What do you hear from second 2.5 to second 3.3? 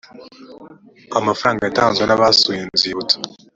inzibutso